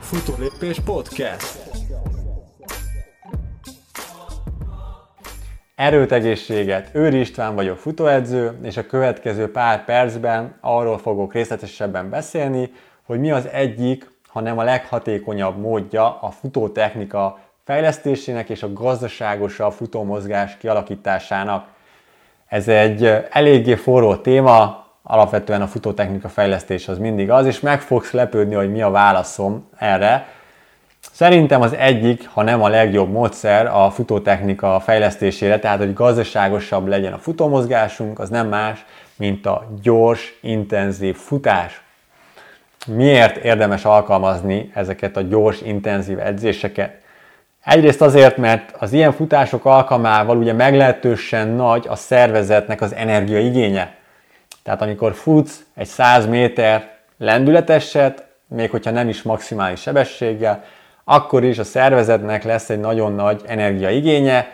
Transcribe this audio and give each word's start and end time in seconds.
Futólépés 0.00 0.80
Podcast. 0.80 1.58
Erőt, 5.74 6.12
egészséget! 6.12 6.90
Őri 6.92 7.20
István 7.20 7.54
vagyok, 7.54 7.78
futóedző, 7.78 8.58
és 8.62 8.76
a 8.76 8.86
következő 8.86 9.50
pár 9.50 9.84
percben 9.84 10.58
arról 10.60 10.98
fogok 10.98 11.32
részletesebben 11.32 12.10
beszélni, 12.10 12.72
hogy 13.02 13.20
mi 13.20 13.30
az 13.30 13.46
egyik, 13.46 14.10
ha 14.28 14.40
nem 14.40 14.58
a 14.58 14.62
leghatékonyabb 14.62 15.58
módja 15.58 16.18
a 16.20 16.30
futótechnika 16.30 17.38
fejlesztésének 17.64 18.48
és 18.48 18.62
a 18.62 18.72
gazdaságosabb 18.72 19.72
futómozgás 19.72 20.56
kialakításának. 20.56 21.66
Ez 22.46 22.68
egy 22.68 23.04
eléggé 23.30 23.74
forró 23.74 24.16
téma, 24.16 24.86
alapvetően 25.10 25.62
a 25.62 25.66
futótechnika 25.66 26.28
fejlesztés 26.28 26.88
az 26.88 26.98
mindig 26.98 27.30
az, 27.30 27.46
és 27.46 27.60
meg 27.60 27.80
fogsz 27.80 28.10
lepődni, 28.10 28.54
hogy 28.54 28.70
mi 28.70 28.82
a 28.82 28.90
válaszom 28.90 29.68
erre. 29.78 30.26
Szerintem 31.12 31.60
az 31.60 31.74
egyik, 31.74 32.28
ha 32.28 32.42
nem 32.42 32.62
a 32.62 32.68
legjobb 32.68 33.10
módszer 33.10 33.66
a 33.66 33.90
futótechnika 33.90 34.80
fejlesztésére, 34.80 35.58
tehát 35.58 35.78
hogy 35.78 35.94
gazdaságosabb 35.94 36.86
legyen 36.86 37.12
a 37.12 37.18
futómozgásunk, 37.18 38.18
az 38.18 38.28
nem 38.28 38.48
más, 38.48 38.84
mint 39.16 39.46
a 39.46 39.66
gyors, 39.82 40.38
intenzív 40.40 41.16
futás. 41.16 41.82
Miért 42.86 43.36
érdemes 43.36 43.84
alkalmazni 43.84 44.70
ezeket 44.74 45.16
a 45.16 45.20
gyors, 45.20 45.60
intenzív 45.62 46.18
edzéseket? 46.18 46.92
Egyrészt 47.64 48.02
azért, 48.02 48.36
mert 48.36 48.74
az 48.78 48.92
ilyen 48.92 49.12
futások 49.12 49.64
alkalmával 49.64 50.36
ugye 50.36 50.52
meglehetősen 50.52 51.48
nagy 51.48 51.84
a 51.88 51.96
szervezetnek 51.96 52.80
az 52.80 52.94
energiaigénye. 52.94 53.97
Tehát 54.68 54.82
amikor 54.82 55.14
futsz 55.14 55.64
egy 55.74 55.86
100 55.86 56.26
méter 56.26 56.90
lendületeset, 57.18 58.24
még 58.48 58.70
hogyha 58.70 58.90
nem 58.90 59.08
is 59.08 59.22
maximális 59.22 59.80
sebességgel, 59.80 60.64
akkor 61.04 61.44
is 61.44 61.58
a 61.58 61.64
szervezetnek 61.64 62.44
lesz 62.44 62.70
egy 62.70 62.80
nagyon 62.80 63.12
nagy 63.12 63.42
energiaigénye, 63.46 64.50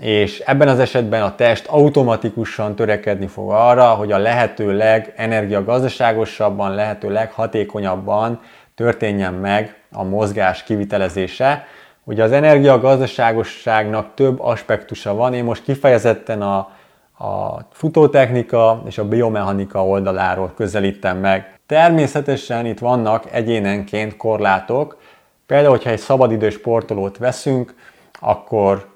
és 0.00 0.38
ebben 0.38 0.68
az 0.68 0.78
esetben 0.78 1.22
a 1.22 1.34
test 1.34 1.66
automatikusan 1.66 2.74
törekedni 2.74 3.26
fog 3.26 3.50
arra, 3.50 3.88
hogy 3.90 4.12
a 4.12 4.18
lehető 4.18 4.76
legenergiagazdaságosabban, 4.76 6.74
lehető 6.74 7.10
leghatékonyabban 7.10 8.40
történjen 8.74 9.34
meg 9.34 9.76
a 9.92 10.02
mozgás 10.02 10.62
kivitelezése. 10.62 11.66
Ugye 12.04 12.22
az 12.22 12.32
energiagazdaságosságnak 12.32 14.14
több 14.14 14.40
aspektusa 14.40 15.14
van, 15.14 15.34
én 15.34 15.44
most 15.44 15.62
kifejezetten 15.62 16.42
a, 16.42 16.76
a 17.18 17.58
futótechnika 17.70 18.82
és 18.86 18.98
a 18.98 19.08
biomechanika 19.08 19.86
oldaláról 19.86 20.52
közelítem 20.56 21.18
meg. 21.18 21.58
Természetesen 21.66 22.66
itt 22.66 22.78
vannak 22.78 23.24
egyénenként 23.32 24.16
korlátok, 24.16 24.98
például, 25.46 25.70
hogyha 25.70 25.90
egy 25.90 25.98
szabadidős 25.98 26.54
sportolót 26.54 27.18
veszünk, 27.18 27.74
akkor 28.20 28.86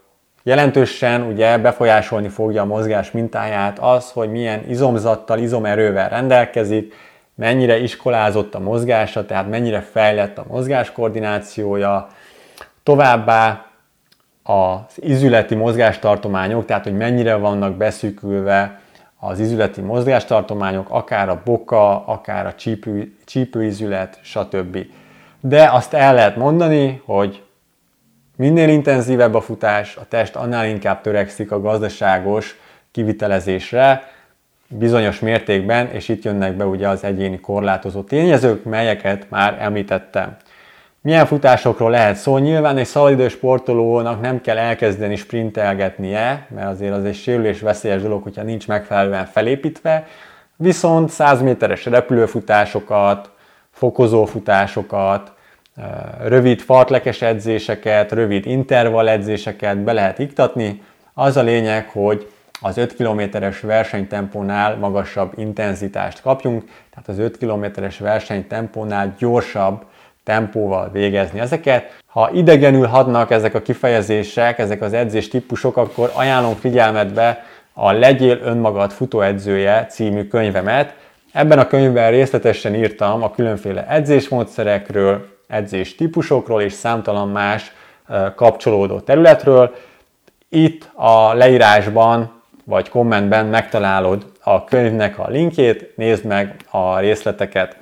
jelentősen 0.43 1.23
ugye 1.23 1.59
befolyásolni 1.59 2.29
fogja 2.29 2.63
a 2.63 2.67
mozgás 2.67 3.11
mintáját 3.11 3.79
az, 3.79 4.11
hogy 4.11 4.31
milyen 4.31 4.65
izomzattal, 4.69 5.39
izomerővel 5.39 6.09
rendelkezik, 6.09 6.95
mennyire 7.35 7.79
iskolázott 7.79 8.55
a 8.55 8.61
mozgása, 8.61 9.27
tehát 9.27 9.49
mennyire 9.49 9.81
fejlett 9.81 10.39
a 10.39 10.45
mozgáskoordinációja, 10.49 12.07
továbbá 12.83 13.72
az 14.43 14.97
izületi 14.97 15.55
mozgástartományok, 15.55 16.65
tehát 16.65 16.85
hogy 16.85 16.97
mennyire 16.97 17.35
vannak 17.35 17.77
beszűkülve 17.77 18.81
az 19.19 19.39
izületi 19.39 19.81
mozgástartományok, 19.81 20.91
akár 20.91 21.29
a 21.29 21.43
boka, 21.45 22.07
akár 22.07 22.47
a 22.47 22.55
csípő, 22.55 23.17
csípőizület, 23.25 24.19
stb. 24.23 24.79
De 25.41 25.71
azt 25.71 25.95
el 25.95 26.15
lehet 26.15 26.37
mondani, 26.37 27.03
hogy 27.05 27.43
minél 28.37 28.69
intenzívebb 28.69 29.35
a 29.35 29.41
futás, 29.41 29.97
a 29.97 30.09
test 30.09 30.37
annál 30.37 30.67
inkább 30.67 31.01
törekszik 31.01 31.53
a 31.53 31.61
gazdaságos 31.61 32.57
kivitelezésre, 32.91 34.03
bizonyos 34.69 35.21
mértékben, 35.21 35.87
és 35.91 36.09
itt 36.09 36.25
jönnek 36.25 36.57
be 36.57 36.65
ugye 36.67 36.89
az 36.89 37.05
egyéni 37.05 37.41
korlátozó 37.41 38.03
tényezők, 38.03 38.65
melyeket 38.65 39.31
már 39.31 39.57
említettem. 39.61 40.37
Milyen 41.05 41.27
futásokról 41.27 41.91
lehet 41.91 42.17
szó? 42.17 42.39
Nyilván 42.39 42.77
egy 42.77 42.87
szabadidős 42.87 43.33
sportolónak 43.33 44.21
nem 44.21 44.41
kell 44.41 44.59
elkezdeni 44.59 45.17
sprintelgetnie, 45.17 46.47
mert 46.55 46.69
azért 46.69 46.93
az 46.93 47.05
egy 47.05 47.15
sérülés 47.15 47.61
veszélyes 47.61 48.03
dolog, 48.03 48.23
hogyha 48.23 48.43
nincs 48.43 48.69
megfelelően 48.69 49.27
felépítve, 49.27 50.07
viszont 50.57 51.11
100 51.11 51.41
méteres 51.41 51.85
repülőfutásokat, 51.85 53.31
fokozófutásokat, 53.71 55.33
rövid 56.25 56.61
fartlekes 56.61 57.23
edzéseket, 57.23 58.13
rövid 58.13 58.47
intervall 58.47 59.09
edzéseket 59.09 59.79
be 59.79 59.93
lehet 59.93 60.19
iktatni. 60.19 60.83
Az 61.15 61.37
a 61.37 61.43
lényeg, 61.43 61.89
hogy 61.89 62.31
az 62.61 62.77
5 62.77 62.95
kilométeres 62.95 63.61
versenytempónál 63.61 64.77
magasabb 64.77 65.33
intenzitást 65.37 66.21
kapjunk, 66.21 66.65
tehát 66.65 67.09
az 67.09 67.19
5 67.19 67.39
kilométeres 67.39 67.99
versenytempónál 67.99 69.15
gyorsabb 69.19 69.85
tempóval 70.25 70.91
végezni 70.93 71.41
ezeket. 71.41 72.01
Ha 72.07 72.31
idegenül 72.33 72.87
hadnak 72.87 73.31
ezek 73.31 73.55
a 73.55 73.63
kifejezések, 73.63 74.59
ezek 74.59 74.83
az 74.83 74.93
edzés 74.93 75.29
típusok, 75.29 75.77
akkor 75.77 76.11
ajánlom 76.15 76.55
figyelmetbe 76.55 77.45
a 77.73 77.93
Legyél 77.93 78.39
önmagad 78.43 78.91
futóedzője 78.91 79.87
című 79.87 80.27
könyvemet. 80.27 80.95
Ebben 81.33 81.59
a 81.59 81.67
könyvben 81.67 82.11
részletesen 82.11 82.75
írtam 82.75 83.23
a 83.23 83.31
különféle 83.31 83.87
edzésmódszerekről, 83.89 85.27
edzés 85.49 85.95
típusokról 85.95 86.63
és 86.63 86.73
számtalan 86.73 87.29
más 87.29 87.73
kapcsolódó 88.35 89.01
területről. 89.01 89.75
Itt 90.49 90.91
a 90.95 91.35
leírásban 91.35 92.43
vagy 92.65 92.89
kommentben 92.89 93.47
megtalálod 93.47 94.27
a 94.41 94.65
könyvnek 94.65 95.19
a 95.19 95.29
linkjét, 95.29 95.97
nézd 95.97 96.25
meg 96.25 96.57
a 96.71 96.99
részleteket. 96.99 97.77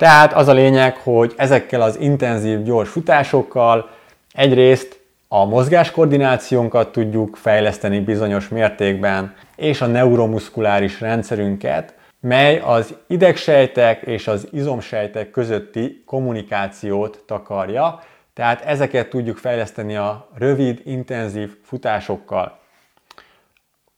Tehát 0.00 0.32
az 0.32 0.48
a 0.48 0.52
lényeg, 0.52 0.96
hogy 0.96 1.34
ezekkel 1.36 1.82
az 1.82 1.98
intenzív, 1.98 2.62
gyors 2.62 2.88
futásokkal 2.88 3.90
egyrészt 4.32 5.00
a 5.28 5.44
mozgáskoordinációnkat 5.44 6.92
tudjuk 6.92 7.36
fejleszteni 7.36 8.00
bizonyos 8.00 8.48
mértékben, 8.48 9.34
és 9.56 9.80
a 9.80 9.86
neuromuszkuláris 9.86 11.00
rendszerünket, 11.00 11.94
mely 12.20 12.58
az 12.58 12.94
idegsejtek 13.06 14.02
és 14.02 14.28
az 14.28 14.48
izomsejtek 14.52 15.30
közötti 15.30 16.02
kommunikációt 16.06 17.22
takarja, 17.26 18.02
tehát 18.34 18.64
ezeket 18.64 19.10
tudjuk 19.10 19.36
fejleszteni 19.36 19.96
a 19.96 20.28
rövid, 20.38 20.80
intenzív 20.84 21.56
futásokkal. 21.62 22.58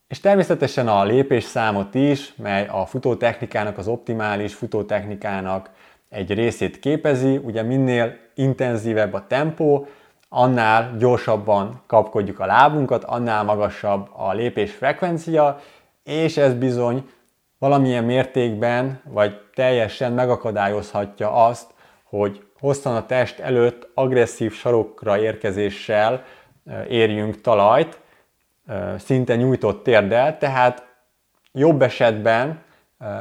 És 0.09 0.21
természetesen 0.21 0.89
a 0.89 1.05
lépésszámot 1.05 1.95
is, 1.95 2.35
mely 2.37 2.67
a 2.71 2.87
futótechnikának, 2.87 3.79
az 3.79 3.89
optimális 3.89 4.55
futótechnikának 4.55 5.71
egy 6.13 6.35
részét 6.35 6.79
képezi. 6.79 7.37
Ugye 7.37 7.63
minél 7.63 8.17
intenzívebb 8.35 9.13
a 9.13 9.27
tempó, 9.27 9.87
annál 10.29 10.97
gyorsabban 10.99 11.83
kapkodjuk 11.87 12.41
a 12.41 12.47
lábunkat, 12.47 13.05
annál 13.05 13.45
magasabb 13.45 14.09
a 14.13 14.33
lépés 14.33 14.73
frekvencia, 14.73 15.61
és 16.05 16.37
ez 16.37 16.55
bizony 16.55 17.11
valamilyen 17.59 18.05
mértékben, 18.05 19.01
vagy 19.05 19.41
teljesen 19.55 20.13
megakadályozhatja 20.13 21.47
azt, 21.47 21.71
hogy 22.05 22.45
hosszan 22.59 22.97
a 22.97 23.07
test 23.07 23.39
előtt 23.39 23.91
agresszív 23.95 24.53
sarokra 24.53 25.19
érkezéssel 25.19 26.25
érjünk 26.89 27.41
talajt, 27.41 28.01
szinte 28.99 29.37
nyújtott 29.37 29.83
térdel, 29.83 30.39
tehát 30.39 30.87
jobb 31.53 31.83
esetben 31.83 32.63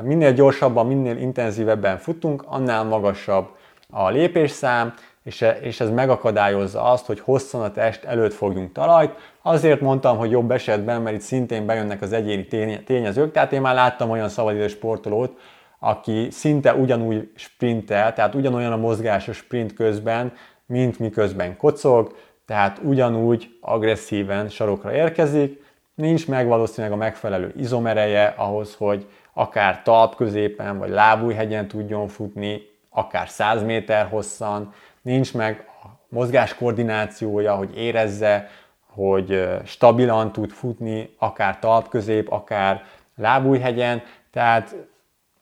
minél 0.02 0.34
gyorsabban, 0.34 0.88
minél 0.88 1.18
intenzívebben 1.18 1.98
futunk, 1.98 2.44
annál 2.48 2.84
magasabb 2.84 3.48
a 3.90 4.10
lépésszám, 4.10 4.94
és, 5.24 5.42
e, 5.42 5.52
és 5.62 5.80
ez 5.80 5.90
megakadályozza 5.90 6.84
azt, 6.84 7.06
hogy 7.06 7.20
hosszan 7.20 7.62
a 7.62 7.72
test 7.72 8.04
előtt 8.04 8.34
fogjunk 8.34 8.72
talajt. 8.72 9.16
Azért 9.42 9.82
mondtam, 9.82 10.18
hogy 10.18 10.32
jobb 10.32 10.52
esetben, 10.52 11.02
mert 11.02 11.16
itt 11.16 11.22
szintén 11.22 11.66
bejönnek 11.66 12.02
az 12.02 12.14
egyéni 12.14 12.48
tényezők, 12.86 13.32
tehát 13.32 13.52
én 13.52 13.62
már 13.62 13.76
láttam 13.76 14.10
olyan 14.10 14.30
szabadidős 14.30 14.72
sportolót, 14.72 15.38
aki 15.80 16.28
szinte 16.32 16.74
ugyanúgy 16.74 17.32
sprintel, 17.36 18.14
tehát 18.14 18.36
ugyanolyan 18.36 18.72
a 18.72 18.78
mozgás 18.78 19.28
a 19.28 19.34
sprint 19.34 19.74
közben, 19.74 20.34
mint 20.66 21.00
miközben 21.00 21.58
kocog, 21.58 22.16
tehát 22.46 22.80
ugyanúgy 22.84 23.58
agresszíven 23.62 24.50
sarokra 24.50 24.94
érkezik, 24.94 25.61
nincs 26.02 26.28
meg 26.28 26.48
valószínűleg 26.48 26.92
a 26.92 27.00
megfelelő 27.00 27.54
izomereje 27.58 28.34
ahhoz, 28.38 28.76
hogy 28.76 29.08
akár 29.34 29.82
talp 29.82 30.16
középen 30.16 30.78
vagy 30.78 30.90
lábújhegyen 30.90 31.68
tudjon 31.68 32.08
futni, 32.08 32.62
akár 32.90 33.30
100 33.30 33.64
méter 33.64 34.08
hosszan, 34.08 34.74
nincs 35.02 35.34
meg 35.34 35.68
a 35.84 35.88
mozgás 36.10 36.56
koordinációja, 36.56 37.56
hogy 37.56 37.78
érezze, 37.78 38.50
hogy 38.88 39.50
stabilan 39.66 40.32
tud 40.32 40.50
futni, 40.50 41.16
akár 41.18 41.60
talp 41.60 41.88
közép, 41.90 42.32
akár 42.32 42.84
lábújhegyen, 43.16 44.02
tehát 44.32 44.76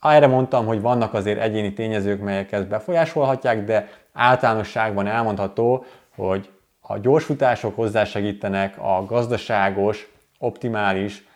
Erre 0.01 0.27
mondtam, 0.27 0.65
hogy 0.65 0.81
vannak 0.81 1.13
azért 1.13 1.39
egyéni 1.39 1.73
tényezők, 1.73 2.21
melyek 2.21 2.51
ezt 2.51 2.67
befolyásolhatják, 2.67 3.63
de 3.63 3.89
általánosságban 4.13 5.07
elmondható, 5.07 5.85
hogy 6.15 6.49
a 6.79 6.97
gyorsfutások 6.97 7.75
hozzásegítenek 7.75 8.77
a 8.77 9.05
gazdaságos, 9.05 10.07
optimális 10.39 11.27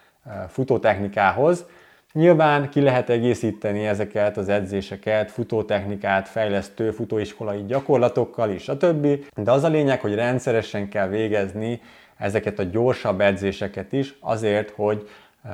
futótechnikához. 0.48 1.66
Nyilván 2.14 2.70
ki 2.70 2.82
lehet 2.82 3.10
egészíteni 3.10 3.86
ezeket 3.86 4.38
az 4.38 4.50
edzéseket 4.50 5.32
futótechnikát, 5.32 6.28
fejlesztő 6.28 6.92
futóiskolai 6.92 7.64
gyakorlatokkal 7.68 8.50
is, 8.50 8.64
stb. 8.64 9.08
De 9.36 9.52
az 9.52 9.64
a 9.64 9.68
lényeg, 9.68 10.02
hogy 10.02 10.16
rendszeresen 10.16 10.90
kell 10.90 11.08
végezni 11.08 11.82
ezeket 12.18 12.60
a 12.60 12.64
gyorsabb 12.64 13.22
edzéseket 13.22 13.92
is, 13.92 14.16
azért, 14.20 14.70
hogy 14.70 15.10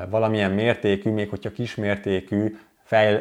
valamilyen 0.10 0.52
mértékű, 0.52 1.12
még 1.12 1.30
hogyha 1.30 1.52
kismértékű 1.52 2.58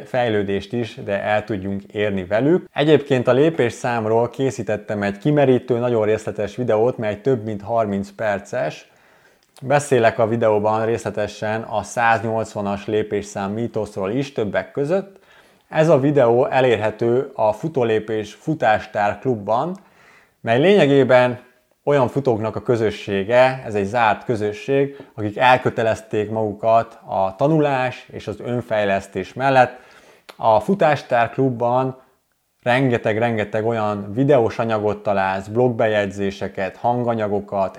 fejlődést 0.04 0.72
is, 0.72 0.94
de 1.04 1.22
el 1.22 1.44
tudjunk 1.44 1.82
érni 1.82 2.24
velük. 2.24 2.68
Egyébként 2.72 3.28
a 3.28 3.32
lépés 3.32 3.72
számról 3.72 4.28
készítettem 4.28 5.02
egy 5.02 5.18
kimerítő, 5.18 5.78
nagyon 5.78 6.04
részletes 6.04 6.56
videót, 6.56 6.98
mely 6.98 7.20
több 7.20 7.44
mint 7.44 7.62
30 7.62 8.10
perces. 8.10 8.90
Beszélek 9.62 10.18
a 10.18 10.26
videóban 10.26 10.84
részletesen 10.84 11.62
a 11.62 11.82
180-as 11.82 12.84
lépésszám 12.86 13.52
mítoszról 13.52 14.10
is 14.10 14.32
többek 14.32 14.70
között. 14.70 15.18
Ez 15.68 15.88
a 15.88 16.00
videó 16.00 16.46
elérhető 16.46 17.30
a 17.34 17.52
Futólépés 17.52 18.34
Futástár 18.34 19.18
klubban, 19.18 19.76
mely 20.40 20.60
lényegében 20.60 21.40
olyan 21.84 22.08
futóknak 22.08 22.56
a 22.56 22.62
közössége, 22.62 23.62
ez 23.64 23.74
egy 23.74 23.84
zárt 23.84 24.24
közösség, 24.24 24.96
akik 25.14 25.36
elkötelezték 25.36 26.30
magukat 26.30 26.98
a 27.06 27.34
tanulás 27.36 28.08
és 28.12 28.26
az 28.26 28.40
önfejlesztés 28.40 29.32
mellett. 29.32 29.80
A 30.36 30.60
Futástár 30.60 31.30
klubban 31.30 32.00
rengeteg-rengeteg 32.62 33.66
olyan 33.66 34.12
videós 34.12 34.58
anyagot 34.58 35.02
találsz, 35.02 35.46
blogbejegyzéseket, 35.46 36.76
hanganyagokat, 36.76 37.76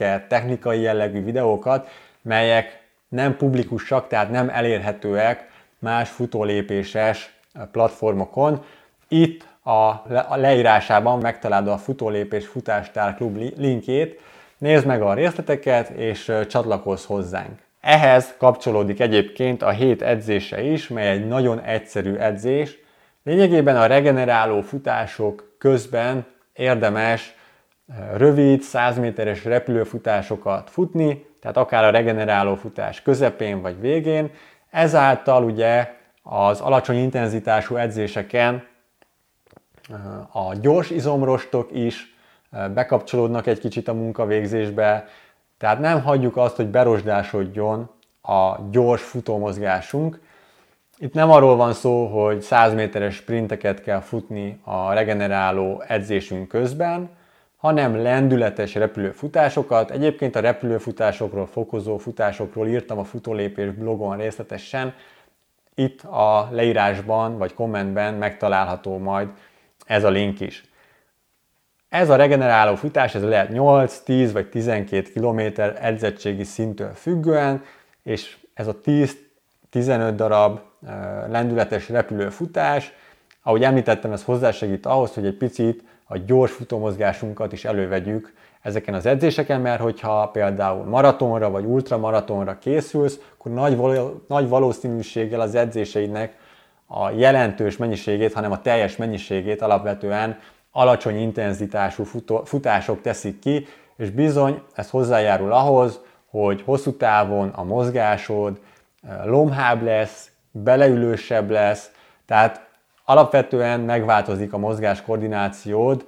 edzésterveket, 0.00 0.28
technikai 0.28 0.80
jellegű 0.80 1.24
videókat, 1.24 1.88
melyek 2.22 2.80
nem 3.08 3.36
publikusak, 3.36 4.08
tehát 4.08 4.30
nem 4.30 4.48
elérhetőek 4.48 5.48
más 5.78 6.08
futólépéses 6.08 7.34
platformokon. 7.72 8.64
Itt 9.08 9.46
a 9.64 10.36
leírásában 10.36 11.18
megtalálod 11.18 11.68
a 11.68 11.78
futólépés 11.78 12.46
futástár 12.46 13.14
klub 13.14 13.36
linkjét, 13.56 14.20
nézd 14.58 14.86
meg 14.86 15.02
a 15.02 15.14
részleteket 15.14 15.88
és 15.88 16.32
csatlakozz 16.48 17.04
hozzánk. 17.04 17.58
Ehhez 17.80 18.34
kapcsolódik 18.38 19.00
egyébként 19.00 19.62
a 19.62 19.70
hét 19.70 20.02
edzése 20.02 20.62
is, 20.62 20.88
mely 20.88 21.08
egy 21.08 21.26
nagyon 21.26 21.60
egyszerű 21.60 22.14
edzés. 22.14 22.78
Lényegében 23.24 23.76
a 23.76 23.86
regeneráló 23.86 24.60
futások 24.60 25.54
közben 25.58 26.26
érdemes 26.52 27.34
rövid, 28.16 28.62
100 28.62 28.98
méteres 28.98 29.44
repülőfutásokat 29.44 30.70
futni, 30.70 31.26
tehát 31.40 31.56
akár 31.56 31.84
a 31.84 31.90
regeneráló 31.90 32.54
futás 32.54 33.02
közepén 33.02 33.60
vagy 33.60 33.80
végén. 33.80 34.30
Ezáltal 34.70 35.44
ugye 35.44 35.94
az 36.22 36.60
alacsony 36.60 36.96
intenzitású 36.96 37.76
edzéseken 37.76 38.68
a 40.32 40.54
gyors 40.54 40.90
izomrostok 40.90 41.72
is 41.72 42.14
bekapcsolódnak 42.74 43.46
egy 43.46 43.58
kicsit 43.58 43.88
a 43.88 43.94
munkavégzésbe, 43.94 45.08
tehát 45.58 45.78
nem 45.78 46.02
hagyjuk 46.02 46.36
azt, 46.36 46.56
hogy 46.56 46.66
berosdásodjon 46.66 47.90
a 48.22 48.56
gyors 48.70 49.02
futómozgásunk. 49.02 50.20
Itt 50.98 51.14
nem 51.14 51.30
arról 51.30 51.56
van 51.56 51.72
szó, 51.72 52.06
hogy 52.06 52.40
100 52.40 52.74
méteres 52.74 53.14
sprinteket 53.14 53.82
kell 53.82 54.00
futni 54.00 54.60
a 54.64 54.92
regeneráló 54.92 55.82
edzésünk 55.86 56.48
közben, 56.48 57.10
hanem 57.60 58.02
lendületes 58.02 58.74
repülőfutásokat. 58.74 59.90
Egyébként 59.90 60.36
a 60.36 60.40
repülőfutásokról, 60.40 61.46
fokozó 61.46 61.98
futásokról 61.98 62.68
írtam 62.68 62.98
a 62.98 63.04
futólépés 63.04 63.70
blogon 63.70 64.16
részletesen. 64.16 64.94
Itt 65.74 66.02
a 66.02 66.48
leírásban 66.50 67.38
vagy 67.38 67.54
kommentben 67.54 68.14
megtalálható 68.14 68.98
majd 68.98 69.28
ez 69.86 70.04
a 70.04 70.08
link 70.08 70.40
is. 70.40 70.64
Ez 71.88 72.10
a 72.10 72.16
regeneráló 72.16 72.74
futás, 72.74 73.14
ez 73.14 73.22
lehet 73.22 73.48
8, 73.48 73.98
10 73.98 74.32
vagy 74.32 74.48
12 74.48 75.10
km 75.12 75.40
edzettségi 75.80 76.44
szintől 76.44 76.92
függően, 76.92 77.62
és 78.02 78.36
ez 78.54 78.66
a 78.66 78.80
10-15 79.72 80.12
darab 80.16 80.60
lendületes 81.28 81.88
repülőfutás, 81.88 82.92
ahogy 83.42 83.62
említettem, 83.62 84.12
ez 84.12 84.24
hozzásegít 84.24 84.86
ahhoz, 84.86 85.14
hogy 85.14 85.26
egy 85.26 85.36
picit 85.36 85.84
a 86.12 86.18
gyors 86.18 86.52
futómozgásunkat 86.52 87.52
is 87.52 87.64
elővegyük 87.64 88.32
ezeken 88.62 88.94
az 88.94 89.06
edzéseken, 89.06 89.60
mert 89.60 89.80
hogyha 89.80 90.28
például 90.28 90.84
maratonra 90.84 91.50
vagy 91.50 91.64
ultramaratonra 91.64 92.58
készülsz, 92.58 93.20
akkor 93.38 93.52
nagy, 93.52 94.00
nagy 94.28 94.48
valószínűséggel 94.48 95.40
az 95.40 95.54
edzéseidnek 95.54 96.36
a 96.86 97.10
jelentős 97.10 97.76
mennyiségét, 97.76 98.32
hanem 98.32 98.52
a 98.52 98.60
teljes 98.60 98.96
mennyiségét 98.96 99.62
alapvetően 99.62 100.38
alacsony 100.70 101.20
intenzitású 101.20 102.04
futások 102.44 103.00
teszik 103.00 103.38
ki, 103.38 103.66
és 103.96 104.10
bizony 104.10 104.62
ez 104.74 104.90
hozzájárul 104.90 105.52
ahhoz, 105.52 106.00
hogy 106.30 106.62
hosszú 106.62 106.96
távon 106.96 107.48
a 107.48 107.62
mozgásod 107.62 108.60
eh, 109.02 109.24
lomhább 109.24 109.82
lesz, 109.82 110.30
beleülősebb 110.50 111.50
lesz, 111.50 111.90
tehát 112.26 112.69
alapvetően 113.10 113.80
megváltozik 113.80 114.52
a 114.52 114.58
mozgás 114.58 115.02
koordinációd, 115.02 116.06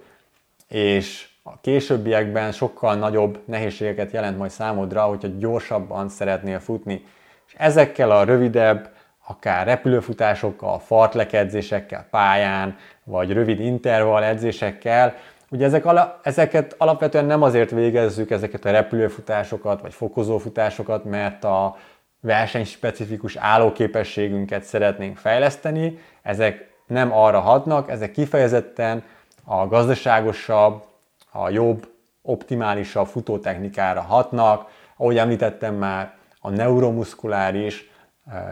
és 0.69 1.29
a 1.43 1.61
későbbiekben 1.61 2.53
sokkal 2.53 2.95
nagyobb 2.95 3.39
nehézségeket 3.45 4.13
jelent 4.13 4.39
majd 4.39 4.51
számodra, 4.51 5.03
hogyha 5.03 5.29
gyorsabban 5.39 6.09
szeretnél 6.09 6.59
futni. 6.59 7.05
És 7.47 7.55
ezekkel 7.57 8.11
a 8.11 8.25
rövidebb, 8.25 8.91
akár 9.27 9.67
repülőfutásokkal, 9.67 10.79
fartlekedzésekkel 10.79 12.07
pályán, 12.11 12.77
vagy 13.05 13.33
rövid 13.33 13.61
intervall 13.61 14.23
edzésekkel. 14.23 15.15
Ugye 15.51 15.65
ezek 15.65 15.85
ala, 15.85 16.21
ezeket 16.23 16.75
alapvetően 16.79 17.25
nem 17.25 17.43
azért 17.43 17.71
végezzük 17.71 18.31
ezeket 18.31 18.65
a 18.65 18.71
repülőfutásokat, 18.71 19.81
vagy 19.81 19.95
fokozófutásokat, 19.95 21.05
mert 21.05 21.45
a 21.45 21.77
versenyspecifikus 22.21 23.37
állóképességünket 23.37 24.63
szeretnénk 24.63 25.17
fejleszteni, 25.17 25.99
ezek 26.23 26.71
nem 26.87 27.13
arra 27.13 27.41
hatnak, 27.41 27.91
ezek 27.91 28.13
kifejezetten 28.13 29.03
a 29.45 29.67
gazdaságosabb, 29.67 30.85
a 31.33 31.51
jobb, 31.51 31.89
optimálisabb 32.23 33.07
futótechnikára 33.07 34.01
hatnak, 34.01 34.71
ahogy 34.97 35.19
említettem 35.19 35.75
már, 35.75 36.15
a 36.41 36.51
neuromuszkuláris, 36.51 37.91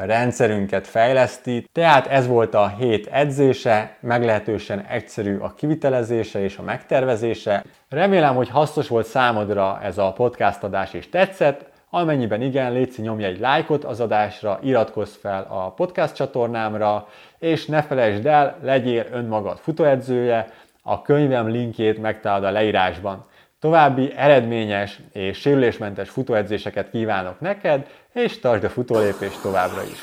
rendszerünket 0.04 0.86
fejleszti. 0.86 1.68
Tehát 1.72 2.06
ez 2.06 2.26
volt 2.26 2.54
a 2.54 2.68
hét 2.68 3.06
edzése, 3.06 3.96
meglehetősen 4.00 4.80
egyszerű 4.80 5.38
a 5.38 5.54
kivitelezése 5.54 6.42
és 6.42 6.56
a 6.56 6.62
megtervezése. 6.62 7.64
Remélem, 7.88 8.34
hogy 8.34 8.48
hasznos 8.48 8.88
volt 8.88 9.06
számodra 9.06 9.80
ez 9.82 9.98
a 9.98 10.12
podcast 10.12 10.62
adás 10.62 10.92
és 10.92 11.08
tetszett. 11.08 11.69
Amennyiben 11.92 12.42
igen, 12.42 12.72
légy 12.72 12.94
nyomj 12.96 13.24
egy 13.24 13.38
lájkot 13.38 13.84
az 13.84 14.00
adásra, 14.00 14.58
iratkozz 14.62 15.14
fel 15.14 15.46
a 15.48 15.70
podcast 15.70 16.14
csatornámra, 16.14 17.08
és 17.38 17.66
ne 17.66 17.82
felejtsd 17.82 18.26
el, 18.26 18.58
legyél 18.62 19.06
önmagad 19.12 19.58
futóedzője, 19.58 20.52
a 20.82 21.02
könyvem 21.02 21.48
linkjét 21.48 22.00
megtalálod 22.00 22.44
a 22.44 22.50
leírásban. 22.50 23.26
További 23.60 24.12
eredményes 24.16 25.00
és 25.12 25.38
sérülésmentes 25.38 26.08
futóedzéseket 26.08 26.90
kívánok 26.90 27.40
neked, 27.40 27.86
és 28.12 28.38
tartsd 28.38 28.64
a 28.64 28.68
futólépést 28.68 29.42
továbbra 29.42 29.82
is. 29.82 29.98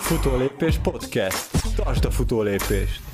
Futólépés 0.00 0.78
podcast. 0.78 1.50
Tartsd 1.76 2.04
a 2.04 2.10
futólépést! 2.10 3.13